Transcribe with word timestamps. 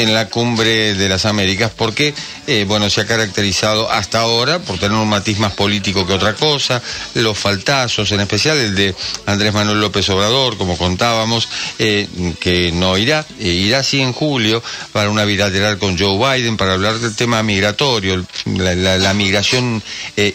en 0.00 0.14
la 0.14 0.28
cumbre 0.28 0.94
de 0.94 1.08
las 1.08 1.26
Américas, 1.26 1.70
porque, 1.76 2.14
eh, 2.46 2.64
bueno, 2.66 2.88
se 2.88 3.02
ha 3.02 3.06
caracterizado 3.06 3.90
hasta 3.90 4.20
ahora 4.20 4.58
por 4.58 4.78
tener 4.78 4.96
un 4.96 5.08
matiz 5.08 5.38
más 5.38 5.52
político 5.52 6.06
que 6.06 6.14
otra 6.14 6.34
cosa, 6.34 6.82
los 7.14 7.36
faltazos, 7.36 8.10
en 8.12 8.20
especial 8.20 8.56
el 8.58 8.74
de 8.74 8.94
Andrés 9.26 9.52
Manuel 9.52 9.80
López 9.80 10.08
Obrador, 10.08 10.56
como 10.56 10.78
contábamos, 10.78 11.48
eh, 11.78 12.08
que 12.40 12.72
no 12.72 12.96
irá, 12.96 13.26
eh, 13.38 13.48
irá 13.48 13.82
sí 13.82 14.00
en 14.00 14.12
julio 14.12 14.62
para 14.92 15.10
una 15.10 15.24
bilateral 15.24 15.78
con 15.78 15.98
Joe 15.98 16.16
Biden 16.16 16.56
para 16.56 16.74
hablar 16.74 16.98
del 16.98 17.14
tema 17.14 17.42
migratorio, 17.42 18.24
la, 18.46 19.10
migración 19.14 19.82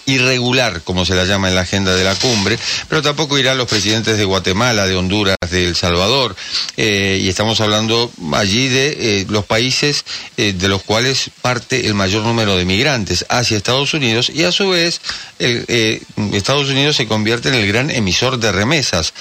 irregular, 0.06 0.82
como 0.84 1.06
se 1.06 1.16
la 1.16 1.26
llama 1.26 1.48
en 1.50 1.56
la 1.56 1.62
agenda 1.62 1.96
de 1.96 2.04
la 2.04 2.14
cumbre, 2.16 2.60
pero 2.88 3.02
tampoco 3.02 3.38
irán 3.38 3.58
los 3.58 3.68
presidentes 3.68 4.18
de 4.18 4.26
Guatemala, 4.26 4.86
de 4.86 4.96
Honduras, 4.96 5.38
de 5.50 5.68
El 5.68 5.76
Salvador, 5.76 6.36
y 6.78 7.28
estamos 7.28 7.62
hablando 7.62 8.12
allí 8.34 8.68
de 8.68 9.26
los 9.30 9.46
países 9.46 9.55
de 9.58 10.68
los 10.68 10.84
cuales 10.84 11.32
parte 11.42 11.88
el 11.88 11.94
mayor 11.94 12.24
número 12.24 12.58
de 12.58 12.66
migrantes 12.66 13.26
hacia 13.30 13.58
Estados 13.58 13.94
Unidos 13.94 14.30
y 14.34 14.44
a 14.44 14.52
su 14.52 14.70
vez 14.70 15.02
eh, 15.40 16.02
Estados 16.34 16.70
Unidos 16.70 16.96
se 16.96 17.08
convierte 17.08 17.50
en 17.50 17.56
el 17.56 17.68
gran 17.68 17.90
emisor 17.90 18.40
de 18.40 18.52
remesas 18.52 19.14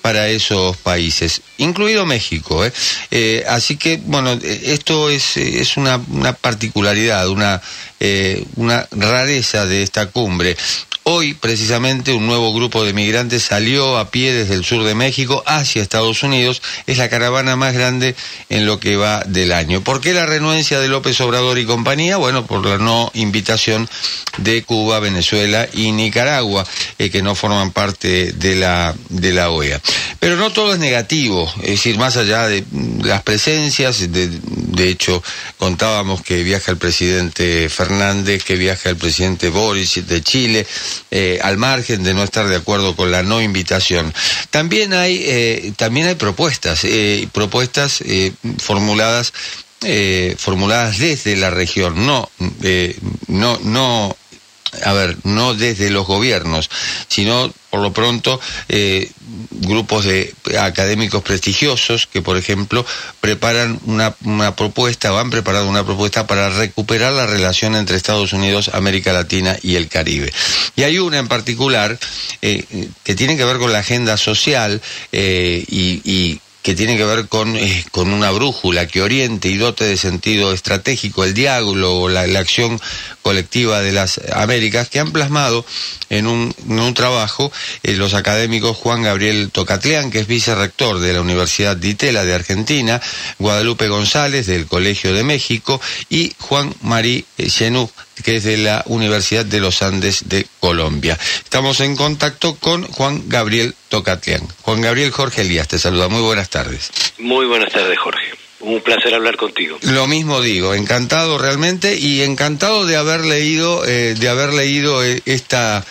para 0.00 0.28
esos 0.28 0.76
países, 0.78 1.42
incluido 1.58 2.06
México. 2.06 2.64
¿eh? 2.64 2.72
Eh, 3.10 3.44
así 3.48 3.76
que, 3.76 4.00
bueno, 4.02 4.32
esto 4.42 5.10
es, 5.10 5.36
es 5.36 5.76
una, 5.76 6.00
una 6.10 6.32
particularidad, 6.32 7.28
una, 7.28 7.60
una 8.56 8.88
rareza 8.92 9.66
de 9.66 9.82
esta 9.82 10.06
cumbre. 10.06 10.56
Hoy, 11.10 11.32
precisamente, 11.32 12.12
un 12.12 12.26
nuevo 12.26 12.52
grupo 12.52 12.84
de 12.84 12.92
migrantes 12.92 13.42
salió 13.42 13.96
a 13.96 14.10
pie 14.10 14.34
desde 14.34 14.52
el 14.52 14.62
sur 14.62 14.84
de 14.84 14.94
México 14.94 15.42
hacia 15.46 15.80
Estados 15.80 16.22
Unidos. 16.22 16.60
Es 16.86 16.98
la 16.98 17.08
caravana 17.08 17.56
más 17.56 17.72
grande 17.72 18.14
en 18.50 18.66
lo 18.66 18.78
que 18.78 18.96
va 18.96 19.22
del 19.24 19.52
año. 19.52 19.82
¿Por 19.82 20.02
qué 20.02 20.12
la 20.12 20.26
renuencia 20.26 20.80
de 20.80 20.88
López 20.88 21.18
Obrador 21.22 21.58
y 21.58 21.64
compañía? 21.64 22.18
Bueno, 22.18 22.44
por 22.44 22.66
la 22.66 22.76
no 22.76 23.10
invitación 23.14 23.88
de 24.36 24.62
Cuba, 24.64 25.00
Venezuela 25.00 25.66
y 25.72 25.92
Nicaragua, 25.92 26.66
eh, 26.98 27.08
que 27.08 27.22
no 27.22 27.34
forman 27.34 27.72
parte 27.72 28.32
de 28.32 28.56
la, 28.56 28.94
de 29.08 29.32
la 29.32 29.48
OEA. 29.48 29.80
Pero 30.20 30.36
no 30.36 30.50
todo 30.50 30.74
es 30.74 30.78
negativo, 30.78 31.50
es 31.62 31.70
decir, 31.70 31.96
más 31.96 32.18
allá 32.18 32.46
de 32.48 32.64
las 33.02 33.22
presencias, 33.22 34.12
de, 34.12 34.28
de 34.78 34.88
hecho, 34.88 35.22
contábamos 35.58 36.22
que 36.22 36.44
viaja 36.44 36.70
el 36.70 36.78
presidente 36.78 37.68
Fernández, 37.68 38.44
que 38.44 38.54
viaja 38.54 38.88
el 38.88 38.96
presidente 38.96 39.48
Boris 39.48 40.06
de 40.06 40.22
Chile, 40.22 40.66
eh, 41.10 41.40
al 41.42 41.58
margen 41.58 42.04
de 42.04 42.14
no 42.14 42.22
estar 42.22 42.46
de 42.46 42.54
acuerdo 42.54 42.94
con 42.94 43.10
la 43.10 43.24
no 43.24 43.42
invitación. 43.42 44.14
También 44.50 44.94
hay, 44.94 45.20
eh, 45.26 45.72
también 45.76 46.06
hay 46.06 46.14
propuestas, 46.14 46.84
eh, 46.84 47.28
propuestas 47.32 48.02
formuladas 48.58 49.32
formuladas 50.38 50.98
desde 50.98 51.36
la 51.36 51.50
región, 51.50 52.04
no, 52.04 52.28
no, 53.28 53.60
no 53.62 54.16
a 54.84 54.92
ver, 54.92 55.16
no 55.24 55.54
desde 55.54 55.90
los 55.90 56.06
gobiernos, 56.06 56.70
sino 57.08 57.52
por 57.70 57.80
lo 57.80 57.92
pronto 57.92 58.40
eh, 58.68 59.10
grupos 59.50 60.04
de 60.04 60.34
académicos 60.58 61.22
prestigiosos 61.22 62.06
que, 62.06 62.22
por 62.22 62.36
ejemplo, 62.36 62.84
preparan 63.20 63.78
una, 63.84 64.14
propuesta 64.56 65.12
o 65.12 65.18
han 65.18 65.30
preparado 65.30 65.68
una 65.68 65.84
propuesta 65.84 66.26
para 66.26 66.48
recuperar 66.50 67.12
la 67.12 67.26
relación 67.26 67.74
entre 67.74 67.96
Estados 67.96 68.32
Unidos, 68.32 68.70
América 68.72 69.12
Latina 69.12 69.56
y 69.62 69.76
el 69.76 69.88
Caribe. 69.88 70.32
Y 70.76 70.82
hay 70.82 70.98
una 70.98 71.18
en 71.18 71.28
particular 71.28 71.98
eh, 72.42 72.64
que 73.04 73.14
tiene 73.14 73.36
que 73.36 73.44
ver 73.44 73.58
con 73.58 73.72
la 73.72 73.80
agenda 73.80 74.16
social 74.16 74.80
eh, 75.12 75.64
y 75.68 76.40
que 76.68 76.74
tiene 76.74 76.98
que 76.98 77.04
ver 77.06 77.28
con, 77.28 77.56
eh, 77.56 77.82
con 77.92 78.12
una 78.12 78.30
brújula 78.30 78.86
que 78.86 79.00
oriente 79.00 79.48
y 79.48 79.56
dote 79.56 79.84
de 79.84 79.96
sentido 79.96 80.52
estratégico 80.52 81.24
el 81.24 81.32
diálogo, 81.32 82.10
la, 82.10 82.26
la 82.26 82.40
acción 82.40 82.78
colectiva 83.22 83.80
de 83.80 83.92
las 83.92 84.20
Américas, 84.34 84.90
que 84.90 85.00
han 85.00 85.10
plasmado 85.10 85.64
en 86.10 86.26
un, 86.26 86.54
en 86.68 86.78
un 86.78 86.92
trabajo 86.92 87.50
eh, 87.82 87.94
los 87.94 88.12
académicos 88.12 88.76
Juan 88.76 89.02
Gabriel 89.02 89.48
Tocatleán, 89.50 90.10
que 90.10 90.20
es 90.20 90.26
vicerrector 90.26 90.98
de 90.98 91.14
la 91.14 91.22
Universidad 91.22 91.74
de 91.74 91.88
Itela 91.88 92.26
de 92.26 92.34
Argentina, 92.34 93.00
Guadalupe 93.38 93.88
González 93.88 94.46
del 94.46 94.66
Colegio 94.66 95.14
de 95.14 95.24
México 95.24 95.80
y 96.10 96.34
Juan 96.38 96.74
Marí 96.82 97.24
Chenú 97.48 97.90
que 98.22 98.36
es 98.36 98.44
de 98.44 98.56
la 98.56 98.82
Universidad 98.86 99.44
de 99.44 99.60
los 99.60 99.82
Andes 99.82 100.28
de 100.28 100.46
Colombia. 100.60 101.18
Estamos 101.42 101.80
en 101.80 101.96
contacto 101.96 102.56
con 102.56 102.86
Juan 102.86 103.24
Gabriel 103.28 103.74
Tocatlián. 103.88 104.46
Juan 104.62 104.80
Gabriel 104.80 105.10
Jorge 105.10 105.42
Elías, 105.42 105.68
te 105.68 105.78
saluda. 105.78 106.08
Muy 106.08 106.22
buenas 106.22 106.50
tardes. 106.50 106.57
Muy 107.18 107.46
buenas 107.46 107.72
tardes, 107.72 107.98
Jorge. 107.98 108.32
Un 108.60 108.80
placer 108.80 109.14
hablar 109.14 109.36
contigo. 109.36 109.78
Lo 109.82 110.08
mismo 110.08 110.40
digo, 110.40 110.74
encantado 110.74 111.38
realmente 111.38 111.96
y 111.96 112.22
encantado 112.22 112.86
de 112.86 112.96
haber 112.96 113.24
leído, 113.24 113.84
eh, 113.86 114.14
de 114.18 114.28
haber 114.28 114.52
leído 114.52 115.04
eh, 115.04 115.22
esta, 115.26 115.84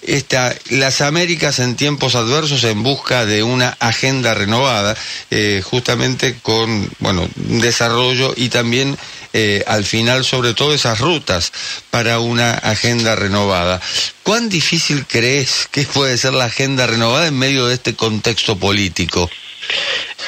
esta, 0.00 0.54
las 0.70 1.02
Américas 1.02 1.58
en 1.58 1.76
tiempos 1.76 2.14
adversos 2.14 2.64
en 2.64 2.82
busca 2.82 3.26
de 3.26 3.42
una 3.42 3.76
agenda 3.80 4.32
renovada, 4.32 4.96
eh, 5.30 5.60
justamente 5.62 6.36
con, 6.40 6.88
bueno, 7.00 7.28
desarrollo 7.34 8.32
y 8.34 8.48
también 8.48 8.96
eh, 9.38 9.62
al 9.66 9.84
final 9.84 10.24
sobre 10.24 10.54
todo 10.54 10.72
esas 10.72 10.98
rutas 10.98 11.52
para 11.90 12.20
una 12.20 12.54
agenda 12.54 13.14
renovada. 13.16 13.82
¿Cuán 14.22 14.48
difícil 14.48 15.04
crees 15.06 15.68
que 15.70 15.82
puede 15.82 16.16
ser 16.16 16.32
la 16.32 16.46
agenda 16.46 16.86
renovada 16.86 17.26
en 17.26 17.38
medio 17.38 17.66
de 17.66 17.74
este 17.74 17.94
contexto 17.94 18.58
político? 18.58 19.30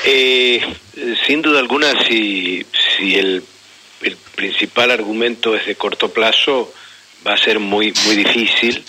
Eh, 0.05 0.61
sin 1.27 1.41
duda 1.41 1.59
alguna, 1.59 1.95
si, 2.07 2.67
si 2.99 3.15
el, 3.15 3.43
el, 4.03 4.17
principal 4.35 4.91
argumento 4.91 5.57
es 5.57 5.65
de 5.65 5.75
corto 5.75 6.13
plazo, 6.13 6.71
va 7.27 7.33
a 7.33 7.39
ser 7.39 7.61
muy, 7.61 7.95
muy 8.05 8.15
difícil. 8.15 8.85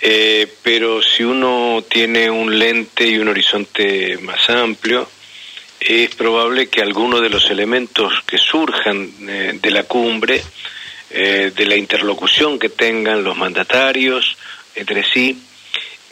Eh, 0.00 0.50
pero 0.62 1.02
si 1.02 1.22
uno 1.22 1.84
tiene 1.86 2.30
un 2.30 2.58
lente 2.58 3.06
y 3.06 3.18
un 3.18 3.28
horizonte 3.28 4.16
más 4.22 4.48
amplio, 4.48 5.06
es 5.80 6.14
probable 6.14 6.68
que 6.68 6.82
algunos 6.82 7.22
de 7.22 7.30
los 7.30 7.50
elementos 7.50 8.12
que 8.26 8.36
surjan 8.36 9.10
eh, 9.26 9.58
de 9.60 9.70
la 9.70 9.84
cumbre, 9.84 10.42
eh, 11.10 11.52
de 11.56 11.66
la 11.66 11.76
interlocución 11.76 12.58
que 12.58 12.68
tengan 12.68 13.24
los 13.24 13.36
mandatarios 13.36 14.36
entre 14.74 15.02
sí, 15.10 15.36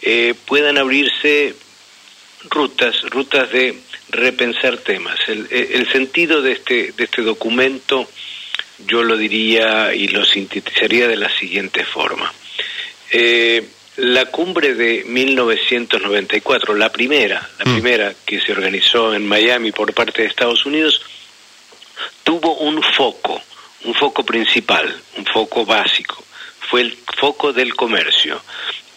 eh, 0.00 0.34
puedan 0.46 0.78
abrirse 0.78 1.54
rutas, 2.48 3.02
rutas 3.10 3.50
de 3.50 3.78
repensar 4.10 4.78
temas. 4.78 5.18
El, 5.28 5.86
sentido 5.92 6.40
de 6.40 6.52
este, 6.52 6.92
de 6.92 7.04
este 7.04 7.22
documento 7.22 8.08
yo 8.86 9.02
lo 9.02 9.16
diría 9.16 9.92
y 9.94 10.08
lo 10.08 10.24
sintetizaría 10.24 11.08
de 11.08 11.16
la 11.16 11.28
siguiente 11.28 11.84
forma. 11.84 12.32
La 13.98 14.26
cumbre 14.26 14.75
de 14.75 15.03
1994, 15.04 16.75
la 16.76 16.91
primera, 16.91 17.48
la 17.59 17.64
mm. 17.64 17.75
primera 17.75 18.14
que 18.25 18.41
se 18.41 18.53
organizó 18.53 19.12
en 19.12 19.26
Miami 19.26 19.72
por 19.72 19.92
parte 19.92 20.22
de 20.22 20.28
Estados 20.28 20.64
Unidos, 20.66 21.00
tuvo 22.22 22.54
un 22.58 22.81
foco, 22.81 23.42
un 23.84 23.94
foco 23.94 24.25
principal, 24.25 24.94
un 25.16 25.26
foco 25.26 25.64
básico, 25.64 26.22
fue 26.70 26.82
el 26.82 26.97
foco 27.16 27.53
del 27.53 27.75
comercio. 27.75 28.41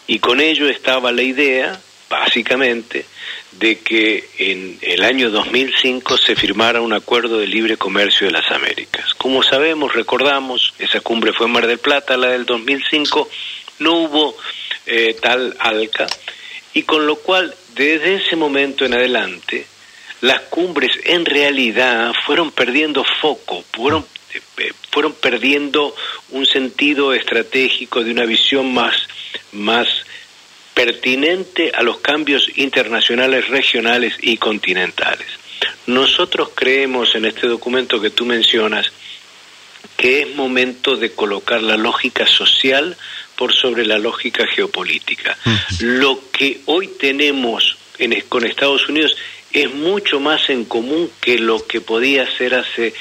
Y 0.06 0.20
con 0.20 0.40
ello 0.40 0.68
estaba 0.68 1.10
la 1.10 1.22
idea, 1.22 1.80
básicamente, 2.08 3.04
de 3.52 3.80
que 3.80 4.28
en 4.38 4.78
el 4.82 5.02
año 5.02 5.30
2005 5.30 6.16
se 6.16 6.36
firmara 6.36 6.80
un 6.80 6.92
acuerdo 6.92 7.38
de 7.38 7.48
libre 7.48 7.76
comercio 7.76 8.28
de 8.28 8.32
las 8.34 8.50
Américas. 8.52 9.14
Como 9.14 9.42
sabemos, 9.42 9.94
recordamos, 9.94 10.74
esa 10.78 11.00
cumbre 11.00 11.32
fue 11.32 11.46
en 11.46 11.52
Mar 11.52 11.66
del 11.66 11.78
Plata, 11.78 12.16
la 12.16 12.28
del 12.28 12.46
2005, 12.46 13.28
no 13.82 13.94
hubo 13.94 14.36
eh, 14.86 15.16
tal 15.20 15.56
ALCA, 15.58 16.06
y 16.74 16.82
con 16.82 17.06
lo 17.06 17.16
cual 17.16 17.54
desde 17.74 18.16
ese 18.16 18.36
momento 18.36 18.84
en 18.84 18.94
adelante 18.94 19.66
las 20.22 20.42
cumbres 20.42 20.90
en 21.04 21.26
realidad 21.26 22.12
fueron 22.24 22.52
perdiendo 22.52 23.04
foco, 23.20 23.64
fueron, 23.72 24.06
eh, 24.58 24.72
fueron 24.90 25.14
perdiendo 25.14 25.94
un 26.30 26.46
sentido 26.46 27.12
estratégico 27.12 28.04
de 28.04 28.12
una 28.12 28.24
visión 28.24 28.72
más, 28.72 28.94
más 29.50 29.88
pertinente 30.74 31.72
a 31.74 31.82
los 31.82 31.98
cambios 31.98 32.48
internacionales, 32.56 33.48
regionales 33.48 34.14
y 34.20 34.36
continentales. 34.36 35.26
Nosotros 35.86 36.50
creemos 36.54 37.14
en 37.16 37.24
este 37.24 37.48
documento 37.48 38.00
que 38.00 38.10
tú 38.10 38.24
mencionas 38.24 38.92
que 39.96 40.22
es 40.22 40.34
momento 40.34 40.96
de 40.96 41.12
colocar 41.12 41.62
la 41.62 41.76
lógica 41.76 42.26
social 42.26 42.96
por 43.36 43.52
sobre 43.52 43.86
la 43.86 43.98
lógica 43.98 44.46
geopolítica. 44.46 45.36
Lo 45.80 46.20
que 46.30 46.60
hoy 46.66 46.88
tenemos 46.98 47.76
en, 47.98 48.20
con 48.28 48.44
Estados 48.44 48.88
Unidos 48.88 49.16
es 49.52 49.72
mucho 49.74 50.18
más 50.20 50.48
en 50.50 50.64
común 50.64 51.10
que 51.20 51.38
lo 51.38 51.66
que 51.66 51.80
podía 51.80 52.30
ser 52.36 52.54
hace 52.54 52.94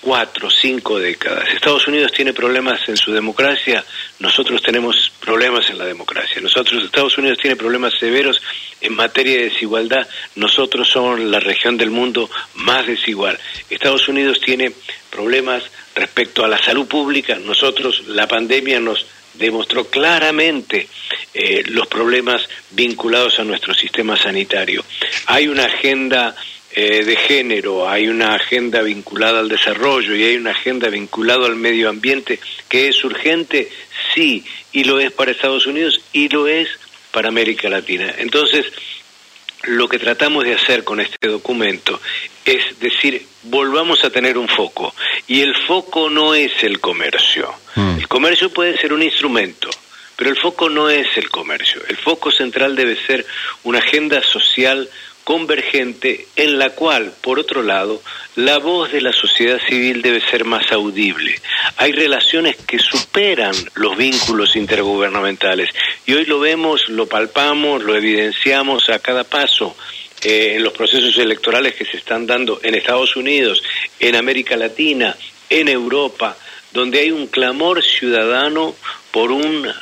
cuatro, 0.00 0.50
cinco 0.50 0.98
décadas. 0.98 1.48
Estados 1.48 1.86
Unidos 1.86 2.12
tiene 2.12 2.32
problemas 2.32 2.80
en 2.88 2.96
su 2.96 3.12
democracia, 3.12 3.84
nosotros 4.18 4.62
tenemos 4.62 5.12
problemas 5.20 5.68
en 5.70 5.78
la 5.78 5.84
democracia. 5.84 6.40
Nosotros, 6.40 6.84
Estados 6.84 7.18
Unidos 7.18 7.38
tiene 7.40 7.56
problemas 7.56 7.92
severos 7.98 8.40
en 8.80 8.94
materia 8.94 9.36
de 9.36 9.50
desigualdad, 9.50 10.06
nosotros 10.36 10.88
somos 10.88 11.20
la 11.20 11.40
región 11.40 11.76
del 11.76 11.90
mundo 11.90 12.30
más 12.54 12.86
desigual. 12.86 13.38
Estados 13.68 14.08
Unidos 14.08 14.40
tiene 14.40 14.72
problemas 15.10 15.62
respecto 15.94 16.44
a 16.44 16.48
la 16.48 16.62
salud 16.62 16.86
pública, 16.86 17.36
nosotros 17.36 18.04
la 18.08 18.26
pandemia 18.26 18.80
nos 18.80 19.06
demostró 19.34 19.86
claramente 19.88 20.88
eh, 21.32 21.62
los 21.68 21.86
problemas 21.86 22.42
vinculados 22.70 23.38
a 23.38 23.44
nuestro 23.44 23.74
sistema 23.74 24.16
sanitario. 24.16 24.84
Hay 25.26 25.48
una 25.48 25.64
agenda 25.64 26.34
eh, 26.72 27.04
de 27.04 27.16
género, 27.16 27.88
hay 27.88 28.08
una 28.08 28.34
agenda 28.34 28.82
vinculada 28.82 29.40
al 29.40 29.48
desarrollo 29.48 30.14
y 30.14 30.24
hay 30.24 30.36
una 30.36 30.52
agenda 30.52 30.88
vinculada 30.88 31.46
al 31.46 31.56
medio 31.56 31.88
ambiente 31.88 32.38
que 32.68 32.88
es 32.88 33.02
urgente, 33.04 33.68
sí, 34.14 34.44
y 34.72 34.84
lo 34.84 35.00
es 35.00 35.10
para 35.12 35.32
Estados 35.32 35.66
Unidos 35.66 36.00
y 36.12 36.28
lo 36.28 36.46
es 36.46 36.68
para 37.10 37.28
América 37.28 37.68
Latina. 37.68 38.14
Entonces, 38.18 38.66
lo 39.64 39.88
que 39.88 39.98
tratamos 39.98 40.44
de 40.44 40.54
hacer 40.54 40.84
con 40.84 41.00
este 41.00 41.28
documento 41.28 42.00
es 42.44 42.78
decir, 42.80 43.26
volvamos 43.42 44.04
a 44.04 44.10
tener 44.10 44.38
un 44.38 44.48
foco. 44.48 44.94
Y 45.26 45.40
el 45.42 45.54
foco 45.66 46.08
no 46.08 46.34
es 46.34 46.52
el 46.62 46.80
comercio. 46.80 47.52
Mm. 47.74 47.98
El 47.98 48.08
comercio 48.08 48.50
puede 48.50 48.78
ser 48.78 48.92
un 48.92 49.02
instrumento, 49.02 49.68
pero 50.16 50.30
el 50.30 50.38
foco 50.38 50.68
no 50.68 50.88
es 50.88 51.06
el 51.16 51.30
comercio. 51.30 51.82
El 51.88 51.96
foco 51.96 52.30
central 52.30 52.74
debe 52.74 52.96
ser 53.06 53.26
una 53.64 53.80
agenda 53.80 54.22
social 54.22 54.88
convergente 55.30 56.26
en 56.34 56.58
la 56.58 56.70
cual, 56.70 57.12
por 57.20 57.38
otro 57.38 57.62
lado, 57.62 58.02
la 58.34 58.58
voz 58.58 58.90
de 58.90 59.00
la 59.00 59.12
sociedad 59.12 59.60
civil 59.68 60.02
debe 60.02 60.20
ser 60.20 60.44
más 60.44 60.72
audible. 60.72 61.40
Hay 61.76 61.92
relaciones 61.92 62.56
que 62.56 62.80
superan 62.80 63.54
los 63.74 63.96
vínculos 63.96 64.56
intergubernamentales 64.56 65.70
y 66.04 66.14
hoy 66.14 66.24
lo 66.24 66.40
vemos, 66.40 66.88
lo 66.88 67.06
palpamos, 67.06 67.84
lo 67.84 67.94
evidenciamos 67.94 68.90
a 68.90 68.98
cada 68.98 69.22
paso. 69.22 69.76
Eh, 70.20 70.56
en 70.56 70.64
los 70.64 70.72
procesos 70.72 71.16
electorales 71.16 71.76
que 71.76 71.84
se 71.84 71.98
están 71.98 72.26
dando 72.26 72.58
en 72.64 72.74
Estados 72.74 73.14
Unidos, 73.14 73.62
en 74.00 74.16
América 74.16 74.56
Latina, 74.56 75.16
en 75.48 75.68
Europa, 75.68 76.36
donde 76.72 76.98
hay 76.98 77.12
un 77.12 77.28
clamor 77.28 77.84
ciudadano 77.84 78.74
por 79.12 79.30
un 79.30 79.72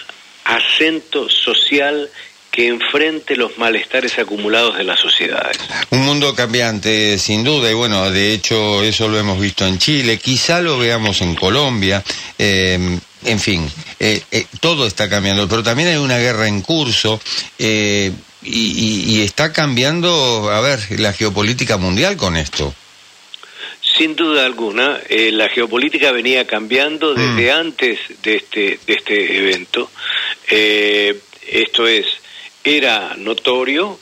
acento 0.44 1.30
social 1.30 2.10
que 2.50 2.68
enfrente 2.68 3.36
los 3.36 3.58
malestares 3.58 4.18
acumulados 4.18 4.76
de 4.76 4.84
las 4.84 4.98
sociedades. 4.98 5.58
Un 5.90 6.04
mundo 6.04 6.34
cambiante, 6.34 7.18
sin 7.18 7.44
duda, 7.44 7.70
y 7.70 7.74
bueno, 7.74 8.10
de 8.10 8.32
hecho 8.32 8.82
eso 8.82 9.08
lo 9.08 9.18
hemos 9.18 9.40
visto 9.40 9.66
en 9.66 9.78
Chile, 9.78 10.18
quizá 10.18 10.60
lo 10.60 10.78
veamos 10.78 11.20
en 11.20 11.34
Colombia, 11.34 12.02
eh, 12.38 12.98
en 13.24 13.40
fin, 13.40 13.70
eh, 13.98 14.22
eh, 14.30 14.46
todo 14.60 14.86
está 14.86 15.08
cambiando, 15.08 15.48
pero 15.48 15.62
también 15.62 15.88
hay 15.88 15.96
una 15.96 16.18
guerra 16.18 16.48
en 16.48 16.62
curso. 16.62 17.20
Y, 17.58 18.12
y, 18.40 19.20
está 19.22 19.52
cambiando, 19.52 20.48
a 20.50 20.60
ver, 20.60 20.78
la 21.00 21.12
geopolítica 21.12 21.76
mundial 21.76 22.16
con 22.16 22.36
esto. 22.36 22.72
Sin 23.82 24.14
duda 24.14 24.46
alguna, 24.46 25.00
la 25.10 25.48
geopolítica 25.48 26.12
venía 26.12 26.46
cambiando 26.46 27.14
desde 27.14 27.52
mm. 27.52 27.56
antes 27.56 27.98
de 28.22 28.36
este, 28.36 28.78
de 28.86 28.92
este 28.94 29.38
evento. 29.38 29.90
esto 30.48 31.88
es, 31.88 32.06
era 32.64 33.14
notorio 33.16 33.98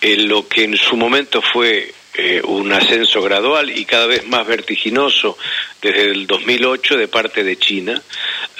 en 0.00 0.28
lo 0.28 0.48
que 0.48 0.64
en 0.64 0.76
su 0.76 0.96
momento 0.96 1.42
fue 1.42 1.92
eh, 2.14 2.40
un 2.42 2.72
ascenso 2.72 3.22
gradual 3.22 3.70
y 3.70 3.84
cada 3.84 4.06
vez 4.06 4.26
más 4.26 4.46
vertiginoso 4.46 5.38
desde 5.80 6.10
el 6.10 6.26
2008 6.26 6.96
de 6.96 7.08
parte 7.08 7.44
de 7.44 7.56
China, 7.56 8.02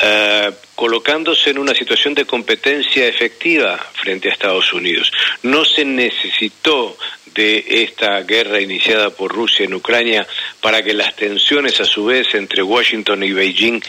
eh, 0.00 0.50
colocándose 0.75 1.50
en 1.50 1.58
una 1.58 1.75
situación 1.75 2.14
de 2.14 2.26
competencia 2.26 3.06
efectiva 3.06 3.76
frente 3.94 4.29
a 4.29 4.32
Estados 4.32 4.73
Unidos. 4.73 5.11
No 5.43 5.64
se 5.64 5.85
necesitó 5.85 6.96
de 7.35 7.64
esta 7.69 8.23
guerra 8.23 8.61
iniciada 8.61 9.11
por 9.11 9.32
Rusia 9.32 9.64
en 9.64 9.75
Ucrania 9.75 10.26
para 10.61 10.82
que 10.82 10.94
las 10.94 11.14
tensiones 11.17 11.81
a 11.81 11.85
su 11.85 12.05
vez 12.05 12.29
entre 12.35 12.62
Washington 12.62 13.23
y 13.23 13.32
Beijing 13.32 13.81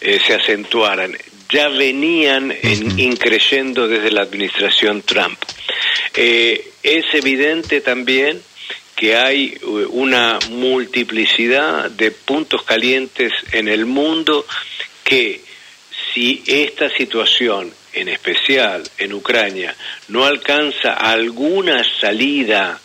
eh, 0.00 0.20
se 0.26 0.34
acentuaran 0.34 1.16
ya 1.48 1.68
venían 1.68 2.52
en, 2.62 2.98
increyendo 2.98 3.88
desde 3.88 4.10
la 4.10 4.22
administración 4.22 5.02
Trump. 5.02 5.38
Eh, 6.14 6.72
es 6.82 7.04
evidente 7.14 7.80
también 7.80 8.42
que 8.94 9.16
hay 9.16 9.54
eh, 9.60 9.66
una 9.90 10.38
multiplicidad 10.50 11.90
de 11.90 12.10
puntos 12.10 12.62
calientes 12.62 13.32
en 13.52 13.68
el 13.68 13.86
mundo 13.86 14.46
que 15.04 15.40
si 16.12 16.42
esta 16.46 16.88
situación, 16.90 17.72
en 17.92 18.08
especial 18.08 18.82
en 18.98 19.12
Ucrania, 19.12 19.74
no 20.08 20.24
alcanza 20.24 20.94
alguna 20.94 21.82
salida 22.00 22.80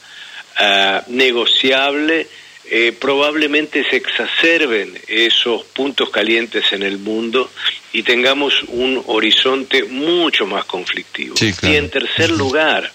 ah, 0.55 1.03
negociable, 1.07 2.27
eh, 2.69 2.91
probablemente 2.91 3.83
se 3.89 3.95
exacerben 3.95 4.99
esos 5.07 5.63
puntos 5.63 6.09
calientes 6.09 6.71
en 6.73 6.83
el 6.83 6.97
mundo 6.97 7.49
y 7.93 8.03
tengamos 8.03 8.53
un 8.67 9.01
horizonte 9.07 9.83
mucho 9.83 10.45
más 10.45 10.65
conflictivo. 10.65 11.35
Y 11.39 11.75
en 11.75 11.89
tercer 11.89 12.29
lugar, 12.31 12.91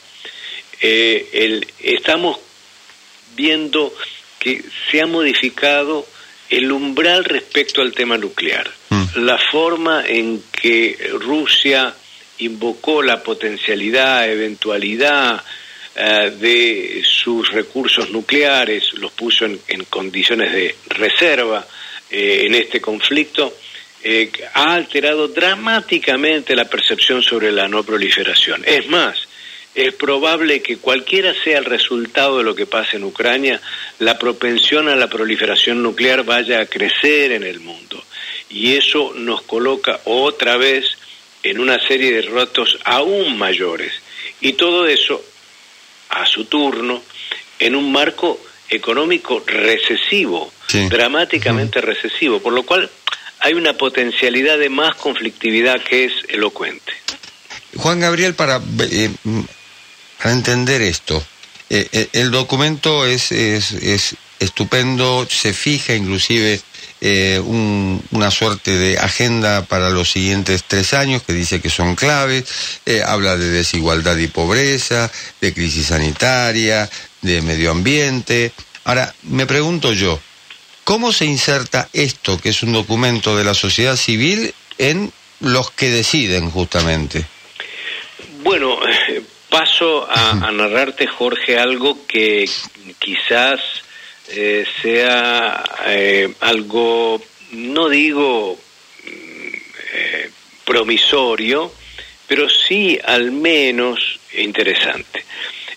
eh, 0.81 1.29
el, 1.33 1.67
estamos 1.81 2.39
viendo 3.35 3.95
que 4.39 4.63
se 4.91 5.01
ha 5.01 5.07
modificado 5.07 6.07
el 6.51 6.71
umbral 6.71 7.25
respecto 7.25 7.81
al 7.81 7.93
tema 7.93 8.19
nuclear. 8.19 8.71
Mm. 8.91 9.25
La 9.25 9.39
forma 9.39 10.05
en 10.07 10.43
que 10.53 10.99
Rusia 11.19 11.95
invocó 12.39 13.03
la 13.03 13.23
potencialidad, 13.23 14.31
eventualidad, 14.31 15.43
de 15.95 17.03
sus 17.05 17.51
recursos 17.53 18.11
nucleares, 18.11 18.95
los 18.95 19.13
puso 19.13 19.45
en, 19.45 19.85
condiciones 19.91 20.53
de 20.53 20.75
reserva 20.89 21.67
eh, 22.11 22.45
en 22.47 22.55
este 22.55 22.81
conflicto, 22.81 23.55
eh, 24.03 24.31
ha 24.55 24.75
alterado 24.75 25.29
dramáticamente 25.29 26.57
la 26.57 26.65
percepción 26.65 27.23
sobre 27.23 27.53
la 27.53 27.69
no 27.69 27.85
proliferación. 27.85 28.65
Es 28.67 28.89
más, 28.89 29.29
es 29.75 29.95
probable 29.95 30.61
que 30.61 30.79
cualquiera 30.79 31.33
sea 31.45 31.59
el 31.59 31.65
resultado 31.65 32.39
de 32.39 32.45
lo 32.45 32.55
que 32.55 32.67
pase 32.67 32.97
en 32.97 33.05
Ucrania, 33.05 33.61
la 34.01 34.19
propensión 34.19 34.89
a 34.89 34.97
la 34.97 35.09
proliferación 35.09 35.83
nuclear 35.83 36.25
vaya 36.25 36.61
a 36.61 36.67
crecer 36.67 37.33
en 37.33 37.45
el 37.45 37.61
mundo. 37.61 38.03
Y 38.51 38.75
eso 38.75 39.13
nos 39.15 39.43
coloca 39.43 40.01
otra 40.05 40.57
vez 40.57 40.99
en 41.43 41.59
una 41.59 41.79
serie 41.87 42.13
de 42.13 42.23
retos 42.23 42.79
aún 42.85 43.39
mayores. 43.39 43.93
Y 44.41 44.55
todo 44.55 44.87
eso 44.87 45.25
a 46.13 46.27
su 46.27 46.45
turno 46.45 47.03
en 47.59 47.75
un 47.75 47.91
marco 47.91 48.41
económico 48.69 49.43
recesivo, 49.47 50.53
dramáticamente 50.89 51.81
recesivo, 51.81 52.41
por 52.41 52.53
lo 52.53 52.65
cual 52.65 52.91
hay 53.41 53.55
una 53.55 53.75
potencialidad 53.75 54.59
de 54.59 54.71
más 54.71 54.97
conflictividad 54.97 55.83
que 55.83 56.07
es 56.07 56.13
elocuente. 56.29 56.93
Juan 57.77 58.01
Gabriel, 58.01 58.35
para, 58.35 58.61
eh, 58.91 59.11
para 60.19 60.33
entender 60.33 60.81
esto, 60.83 61.23
eh, 61.69 61.89
eh, 61.93 62.09
el 62.13 62.31
documento 62.31 63.07
es, 63.07 63.33
es, 63.33 63.73
es, 63.73 64.17
estupendo, 64.39 65.27
se 65.29 65.53
fija 65.53 65.95
inclusive 65.95 66.61
una 67.03 68.31
suerte 68.31 68.77
de 68.77 68.99
agenda 68.99 69.65
para 69.65 69.91
los 69.91 70.13
siguientes 70.13 70.63
tres 70.67 70.95
años 70.95 71.23
que 71.23 71.33
dice 71.33 71.61
que 71.61 71.71
son 71.71 71.97
claves, 71.97 72.45
habla 73.05 73.37
de 73.37 73.49
desigualdad 73.49 74.17
y 74.19 74.29
pobreza, 74.29 75.11
de 75.41 75.53
crisis 75.53 75.89
sanitaria, 75.89 76.89
de 77.23 77.43
medio 77.43 77.71
ambiente. 77.71 78.53
Ahora, 78.85 79.15
me 79.23 79.47
pregunto 79.47 79.93
yo, 79.93 80.21
¿cómo 80.85 81.13
se 81.13 81.25
inserta 81.25 81.89
esto, 81.93 82.39
que 82.39 82.51
es 82.51 82.63
un 82.63 82.73
documento 82.73 83.37
de 83.37 83.45
la 83.45 83.55
sociedad 83.55 83.97
civil, 83.97 84.55
en 84.79 85.13
los 85.41 85.71
que 85.71 85.91
deciden 85.91 86.51
justamente? 86.51 87.25
Bueno, 88.43 88.79
paso 89.49 90.09
a, 90.11 90.35
narrarte, 90.53 91.07
Jorge, 91.07 91.59
algo 91.59 92.07
que 92.07 92.49
quizás 92.99 93.61
eh, 94.35 94.65
sea 94.81 95.63
eh, 95.87 96.33
algo, 96.41 97.23
no 97.53 97.89
digo 97.89 98.59
mm, 99.05 99.55
eh, 99.95 100.31
promisorio, 100.65 101.73
pero 102.27 102.49
sí 102.49 102.99
al 103.05 103.31
menos 103.31 104.21
interesante. 104.33 105.25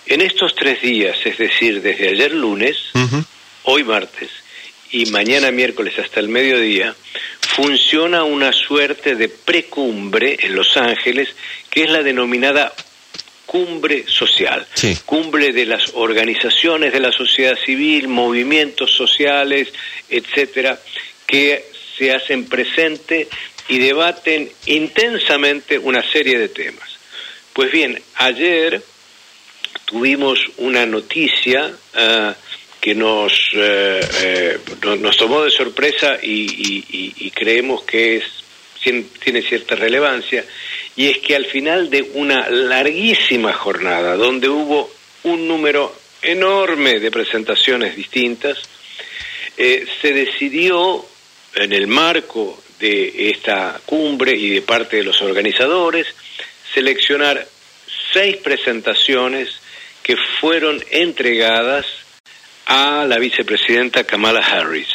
En 0.05 0.21
estos 0.21 0.55
tres 0.55 0.81
días, 0.81 1.17
es 1.25 1.38
decir, 1.38 1.81
desde 1.81 2.09
ayer 2.09 2.31
lunes, 2.31 2.77
hoy 3.63 3.83
martes 3.83 4.29
y 4.91 5.07
mañana 5.07 5.51
miércoles 5.51 5.97
hasta 6.00 6.19
el 6.19 6.29
mediodía, 6.29 6.95
funciona 7.55 8.24
una 8.24 8.53
suerte 8.53 9.15
de 9.15 9.27
precumbre 9.29 10.38
en 10.39 10.55
Los 10.55 10.77
Ángeles 10.77 11.29
que 11.69 11.83
es 11.83 11.89
la 11.89 12.03
denominada 12.03 12.74
cumbre 13.46 14.06
social, 14.08 14.66
cumbre 15.06 15.54
de 15.54 15.66
las 15.66 15.92
organizaciones 15.94 16.92
de 16.92 17.00
la 17.00 17.12
sociedad 17.12 17.58
civil, 17.66 18.08
movimientos 18.08 18.92
sociales, 18.92 19.72
etcétera, 20.10 20.80
que 21.25 21.66
se 21.98 22.12
hacen 22.12 22.46
presente 22.46 23.28
y 23.68 23.80
debaten 23.80 24.50
intensamente 24.66 25.78
una 25.80 26.04
serie 26.12 26.38
de 26.38 26.50
temas. 26.50 26.98
Pues 27.54 27.72
bien, 27.72 28.02
ayer 28.16 28.84
tuvimos 29.86 30.40
una 30.58 30.86
noticia 30.86 31.68
uh, 31.68 32.34
que 32.86 32.94
nos, 32.94 33.34
eh, 33.56 34.00
eh, 34.22 34.60
nos 35.00 35.18
tomó 35.18 35.42
de 35.42 35.50
sorpresa 35.50 36.20
y, 36.22 37.32
creemos 37.32 37.82
que 37.84 38.18
es, 38.18 38.24
tiene 38.92 39.42
cierta 39.42 39.75
relevancia, 39.75 40.46
y 40.96 41.08
es 41.08 41.18
que 41.20 41.36
al 41.36 41.46
final 41.46 41.89
de 41.89 42.01
una 42.13 42.50
larguísima 42.50 43.54
jornada, 43.54 44.15
donde 44.15 44.50
hubo 44.50 44.89
un 45.24 45.48
número 45.48 45.96
enorme 46.22 47.00
de 47.00 47.12
presentaciones 47.12 47.96
distintas, 47.96 48.58
eh, 49.58 49.86
se 50.01 50.13
decidió 50.13 51.06
en 51.56 51.72
el 51.72 51.88
marco 51.88 52.62
de 52.80 53.30
esta 53.30 53.80
cumbre 53.86 54.36
y 54.36 54.50
de 54.50 54.62
parte 54.62 54.98
de 54.98 55.04
los 55.04 55.22
organizadores 55.22 56.08
seleccionar 56.74 57.48
seis 58.12 58.38
presentaciones 58.38 59.50
que 60.04 60.15
fueron 60.39 60.84
entregadas 60.92 61.86
a 62.65 63.06
la 63.08 63.18
vicepresidenta 63.18 64.04
Kamala 64.04 64.42
Harris. 64.42 64.88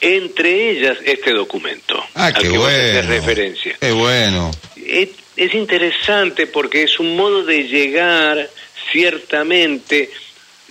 Entre 0.00 0.70
ellas 0.70 0.98
este 1.04 1.32
documento 1.32 2.02
ah, 2.14 2.26
al 2.26 2.34
que 2.34 2.48
bueno. 2.48 3.02
referencia. 3.08 3.76
Qué 3.80 3.92
bueno. 3.92 4.50
Es, 4.76 5.08
es, 5.36 5.54
interesante 5.54 6.46
porque 6.46 6.82
es 6.82 7.00
un 7.00 7.16
modo 7.16 7.42
de 7.42 7.62
llegar 7.64 8.50
ciertamente. 8.92 10.10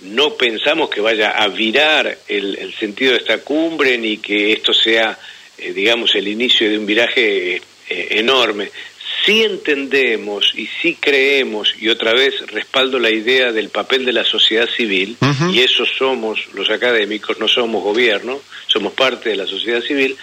No 0.02 0.34
pensamos 0.34 0.90
que 0.90 1.00
vaya 1.00 1.30
a 1.30 1.48
virar 1.48 2.18
el, 2.28 2.74
sentido 2.78 3.12
de 3.12 3.18
esta 3.18 3.38
cumbre 3.38 3.98
ni 3.98 4.18
que 4.18 4.52
esto 4.52 4.72
sea, 4.72 5.18
eh, 5.58 5.72
digamos, 5.72 6.14
el 6.14 6.28
inicio 6.28 6.70
de 6.70 6.78
un 6.78 6.86
viraje 6.86 7.56
eh, 7.56 7.62
enorme 7.88 8.70
sí 9.26 9.42
entendemos 9.42 10.52
y 10.54 10.68
sí 10.80 10.96
creemos, 10.98 11.74
y 11.78 11.88
otra 11.88 12.14
vez 12.14 12.34
respaldo 12.46 12.98
la 12.98 13.10
idea 13.10 13.52
del 13.52 13.68
papel 13.70 14.04
de 14.06 14.12
la 14.12 14.24
sociedad 14.24 14.68
civil, 14.68 15.16
y 15.52 15.60
eso 15.60 15.84
somos 15.84 16.38
los 16.54 16.70
académicos, 16.70 17.38
no 17.40 17.48
somos 17.48 17.82
gobierno, 17.82 18.40
somos 18.68 18.92
parte 18.92 19.30
de 19.30 19.36
la 19.36 19.46
sociedad 19.46 19.82
civil, 19.82 20.16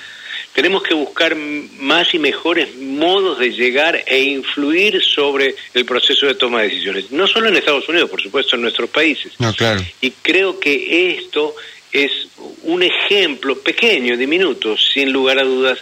tenemos 0.54 0.84
que 0.84 0.94
buscar 0.94 1.36
más 1.36 2.14
y 2.14 2.20
mejores 2.20 2.76
modos 2.78 3.40
de 3.40 3.52
llegar 3.52 4.04
e 4.06 4.20
influir 4.20 5.04
sobre 5.04 5.56
el 5.74 5.84
proceso 5.84 6.28
de 6.28 6.36
toma 6.36 6.62
de 6.62 6.70
decisiones, 6.70 7.12
no 7.12 7.28
solo 7.28 7.50
en 7.50 7.58
Estados 7.58 7.90
Unidos, 7.90 8.10
por 8.10 8.22
supuesto, 8.22 8.56
en 8.56 8.62
nuestros 8.62 8.90
países. 8.90 9.34
No, 9.40 9.54
claro. 9.54 9.82
Y 10.00 10.12
creo 10.12 10.60
que 10.60 11.18
esto 11.18 11.56
es 11.92 12.12
un 12.64 12.84
ejemplo 12.84 13.60
pequeño, 13.60 14.16
diminuto, 14.16 14.78
sin 14.78 15.12
lugar 15.12 15.40
a 15.40 15.44
dudas, 15.44 15.80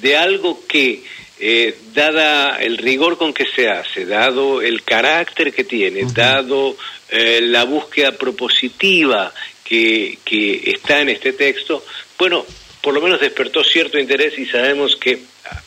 de 0.00 0.16
algo 0.16 0.66
que 0.66 1.04
eh, 1.46 1.76
dada 1.92 2.56
el 2.56 2.78
rigor 2.78 3.18
con 3.18 3.34
que 3.34 3.44
se 3.44 3.68
hace, 3.68 4.06
dado 4.06 4.62
el 4.62 4.82
carácter 4.82 5.52
que 5.52 5.64
tiene, 5.64 6.06
dado 6.14 6.74
eh, 7.10 7.40
la 7.42 7.64
búsqueda 7.64 8.12
propositiva 8.12 9.30
que, 9.62 10.20
que 10.24 10.70
está 10.70 11.02
en 11.02 11.10
este 11.10 11.34
texto, 11.34 11.84
bueno, 12.18 12.46
por 12.80 12.94
lo 12.94 13.02
menos 13.02 13.20
despertó 13.20 13.62
cierto 13.62 13.98
interés 13.98 14.38
y 14.38 14.46
sabemos 14.46 14.96
que 14.96 15.18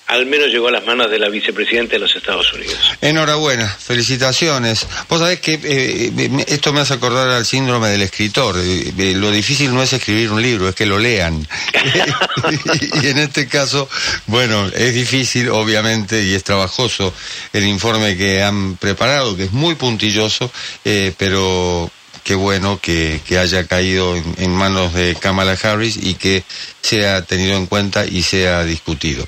al 0.07 0.25
menos 0.25 0.47
llegó 0.47 0.69
a 0.69 0.71
las 0.71 0.85
manos 0.85 1.11
de 1.11 1.19
la 1.19 1.27
vicepresidenta 1.29 1.93
de 1.93 1.99
los 1.99 2.15
Estados 2.15 2.51
Unidos. 2.53 2.77
Enhorabuena, 3.01 3.67
felicitaciones. 3.67 4.87
Vos 5.09 5.19
sabés 5.19 5.41
que 5.41 5.59
eh, 5.61 6.45
esto 6.47 6.71
me 6.71 6.79
hace 6.79 6.93
acordar 6.93 7.29
al 7.29 7.45
síndrome 7.45 7.89
del 7.89 8.01
escritor. 8.01 8.55
Eh, 8.57 9.13
lo 9.15 9.31
difícil 9.31 9.73
no 9.73 9.83
es 9.83 9.91
escribir 9.91 10.31
un 10.31 10.41
libro, 10.41 10.69
es 10.69 10.75
que 10.75 10.85
lo 10.85 10.97
lean. 10.97 11.45
y 13.03 13.07
en 13.07 13.17
este 13.17 13.47
caso, 13.47 13.89
bueno, 14.27 14.67
es 14.67 14.93
difícil, 14.93 15.49
obviamente, 15.49 16.23
y 16.23 16.33
es 16.33 16.43
trabajoso 16.43 17.13
el 17.51 17.65
informe 17.65 18.15
que 18.15 18.41
han 18.41 18.77
preparado, 18.77 19.35
que 19.35 19.45
es 19.45 19.51
muy 19.51 19.75
puntilloso, 19.75 20.51
eh, 20.85 21.13
pero 21.17 21.91
qué 22.27 22.35
bueno 22.35 22.77
que, 22.81 23.21
haya 23.39 23.65
caído 23.67 24.17
en, 24.17 24.51
manos 24.51 24.93
de 24.93 25.15
Kamala 25.15 25.53
Harris 25.63 25.95
y 25.95 26.15
que 26.15 26.43
sea 26.81 27.21
tenido 27.21 27.55
en 27.55 27.67
cuenta 27.67 28.05
y 28.05 28.21
sea 28.21 28.65
discutido. 28.65 29.25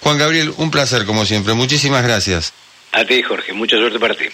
Juan 0.00 0.16
Gabriel, 0.16 0.54
un 0.56 0.70
placer 0.70 1.04
como 1.04 1.26
siempre. 1.26 1.52
Muchísimas 1.52 2.02
gracias. 2.02 2.54
A 2.92 3.04
ti, 3.04 3.22
Jorge. 3.22 3.52
Mucha 3.52 3.76
suerte 3.76 3.98
para 3.98 4.14
ti. 4.14 4.24